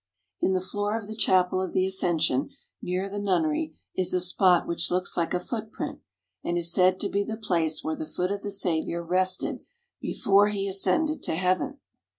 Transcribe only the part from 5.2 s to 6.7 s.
a footprint, and